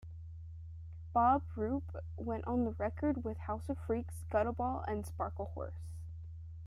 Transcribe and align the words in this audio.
Bob 1.13 1.43
Rupe 1.55 2.03
went 2.17 2.47
on 2.47 2.63
to 2.65 2.71
record 2.79 3.23
with 3.23 3.37
House 3.37 3.69
of 3.69 3.77
Freaks, 3.77 4.25
Gutterball 4.31 4.83
and 4.87 5.05
Sparklehorse. 5.05 5.83